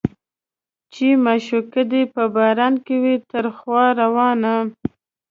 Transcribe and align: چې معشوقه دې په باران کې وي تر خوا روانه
چې 0.93 1.07
معشوقه 1.23 1.81
دې 1.91 2.03
په 2.13 2.23
باران 2.35 2.73
کې 2.85 2.95
وي 3.03 3.15
تر 3.31 3.45
خوا 3.57 3.85
روانه 4.01 4.53